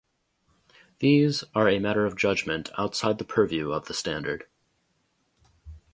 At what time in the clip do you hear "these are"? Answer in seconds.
0.97-1.69